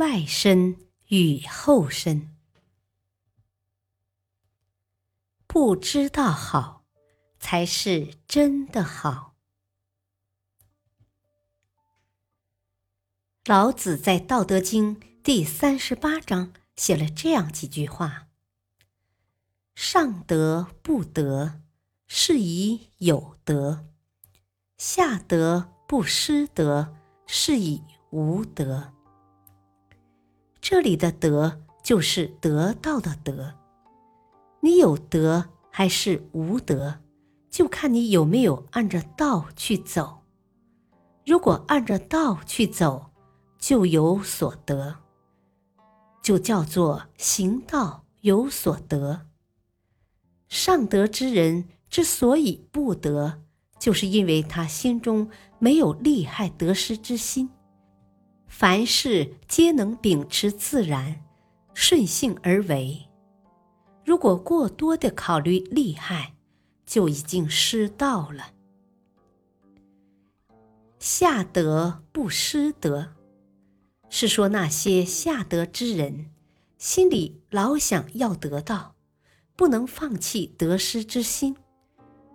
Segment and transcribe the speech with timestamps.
[0.00, 0.78] 外身
[1.08, 2.34] 与后身，
[5.46, 6.86] 不知道好，
[7.38, 9.34] 才是真的好。
[13.44, 18.28] 老子在《道德经》第三十八章写了这样几句话
[19.76, 21.60] ：“上德不德，
[22.06, 23.84] 是以有德；
[24.78, 26.96] 下德不失德，
[27.26, 28.94] 是以无德。”
[30.70, 33.54] 这里的“德”就是得到的“德”，
[34.62, 37.00] 你有德还是无德，
[37.50, 40.20] 就看你有没有按着道去走。
[41.26, 43.10] 如果按着道去走，
[43.58, 44.94] 就有所得，
[46.22, 49.26] 就叫做行道有所得。
[50.48, 53.42] 上德之人之所以不得，
[53.80, 57.50] 就是因为他心中没有利害得失之心。
[58.50, 61.22] 凡事皆能秉持自然，
[61.72, 63.08] 顺性而为。
[64.04, 66.34] 如果过多的考虑利害，
[66.84, 68.50] 就已经失道了。
[70.98, 73.14] 下德不失德，
[74.10, 76.30] 是说那些下德之人，
[76.76, 78.96] 心里老想要得到，
[79.54, 81.56] 不能放弃得失之心，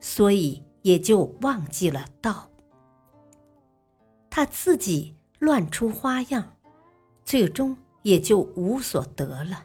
[0.00, 2.50] 所以也就忘记了道。
[4.28, 5.14] 他自己。
[5.40, 6.56] 乱出花样，
[7.24, 9.64] 最终也就无所得了。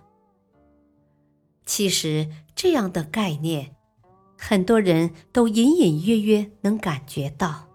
[1.66, 3.76] 其实这样的概念，
[4.38, 7.68] 很多人都隐隐约约能感觉到，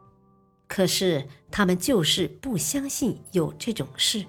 [0.67, 4.25] 可是他们就是不相信有这种事。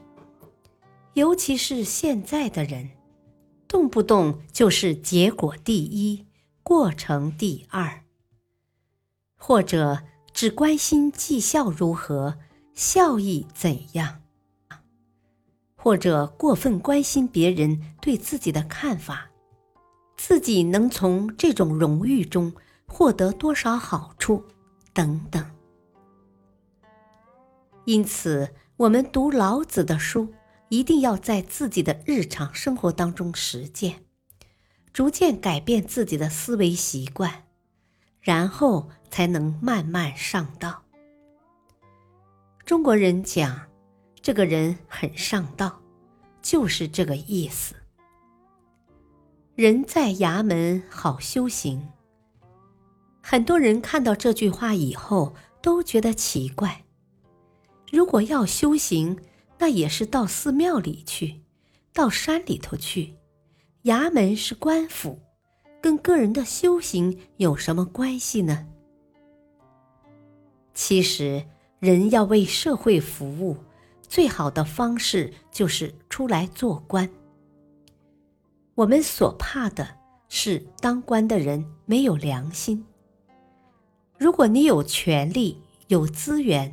[1.14, 2.90] 尤其是现在的人，
[3.68, 6.26] 动不动就是结果第一，
[6.62, 8.04] 过程第二，
[9.38, 12.38] 或者只关心绩效如何。
[12.74, 14.22] 效益怎样？
[15.76, 19.32] 或者过分关心别人对自己的看法，
[20.16, 22.54] 自己能从这种荣誉中
[22.86, 24.46] 获得多少好处
[24.94, 25.44] 等等。
[27.86, 30.32] 因此，我们读老子的书，
[30.70, 34.06] 一定要在自己的日常生活当中实践，
[34.94, 37.46] 逐渐改变自己的思维习惯，
[38.20, 40.81] 然后才能慢慢上道。
[42.72, 43.68] 中国人讲，
[44.22, 45.82] 这个人很上道，
[46.42, 47.76] 就是这个意思。
[49.56, 51.90] 人在衙门好修行。
[53.22, 56.86] 很多人看到这句话以后都觉得奇怪。
[57.92, 59.20] 如果要修行，
[59.58, 61.42] 那也是到寺庙里去，
[61.92, 63.18] 到山里头去。
[63.84, 65.20] 衙门是官府，
[65.82, 68.66] 跟个人的修行有什么关系呢？
[70.74, 71.46] 其实。
[71.82, 73.58] 人要为社会服务，
[74.08, 77.10] 最好的方式就是出来做官。
[78.76, 79.88] 我们所怕的
[80.30, 82.86] 是当官的人没有良心。
[84.16, 86.72] 如果你有权利、有资源，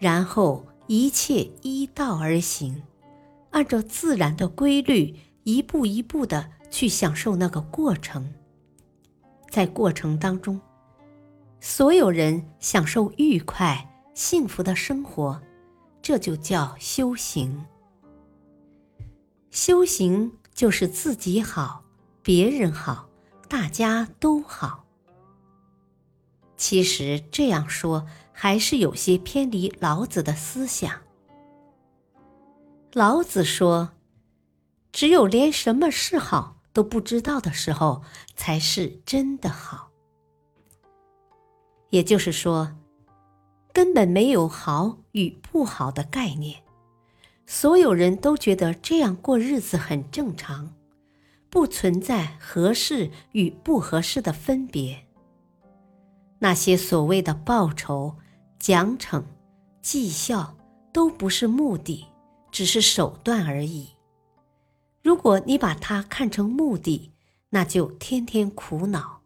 [0.00, 2.82] 然后一切依道而行，
[3.50, 8.34] 按照自然的规律，一步一步的去享受那个过程，
[9.48, 10.60] 在过程当中，
[11.60, 13.86] 所有人享受愉快。
[14.20, 15.40] 幸福的生活，
[16.02, 17.64] 这就叫修行。
[19.50, 21.82] 修行就是自己好，
[22.22, 23.08] 别人好，
[23.48, 24.84] 大家都好。
[26.58, 31.00] 其实这样说还是有些偏离老子的思想。
[32.92, 33.92] 老子说
[34.92, 38.02] ：“只有连什么是好都不知道的时候，
[38.36, 39.90] 才是真的好。”
[41.88, 42.76] 也就是说。
[43.72, 46.62] 根本没有好与不好的概念，
[47.46, 50.74] 所有人都觉得这样过日子很正常，
[51.48, 55.06] 不存在合适与不合适的分别。
[56.40, 58.16] 那些所谓的报酬、
[58.58, 59.22] 奖惩、
[59.82, 60.56] 绩效
[60.92, 62.06] 都不是目的，
[62.50, 63.90] 只是手段而已。
[65.02, 67.12] 如果你把它看成目的，
[67.50, 69.20] 那就天天苦恼，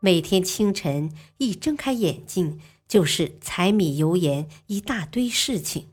[0.00, 2.60] 每天清晨一睁开眼睛。
[2.88, 5.90] 就是柴米油盐一大堆事情，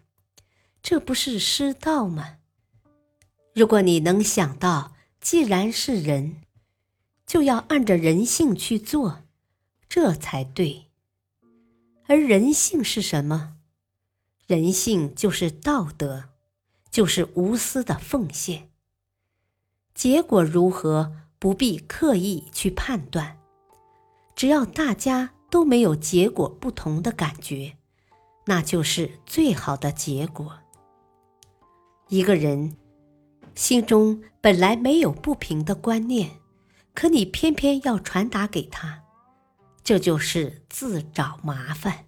[0.81, 2.37] 这不是失道吗？
[3.53, 6.41] 如果你能想到，既然是人，
[7.25, 9.23] 就要按着人性去做，
[9.87, 10.85] 这才对。
[12.07, 13.55] 而人性是什么？
[14.45, 16.25] 人性就是道德，
[16.91, 18.69] 就是无私的奉献。
[19.93, 23.39] 结果如何，不必刻意去判断，
[24.35, 27.77] 只要大家都没有结果不同的感觉，
[28.47, 30.57] 那就是最好的结果。
[32.09, 32.75] 一个人。
[33.53, 36.31] 心中本来没有不平的观念，
[36.95, 39.03] 可你偏偏要传达给他，
[39.83, 42.05] 这就是自找麻烦。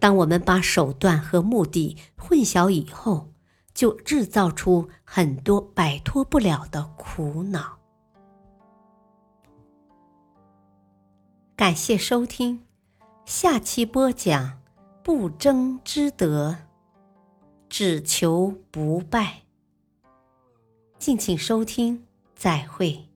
[0.00, 3.32] 当我们把手段和目的混淆以后，
[3.72, 7.78] 就制造出很多摆脱不了的苦恼。
[11.58, 12.62] 感谢收听，
[13.24, 14.60] 下期播讲
[15.02, 16.56] 不争之德，
[17.68, 19.42] 只求不败。
[21.00, 22.06] 敬请收听，
[22.36, 23.07] 再会。